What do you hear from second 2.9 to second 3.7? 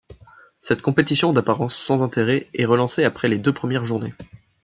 après les deux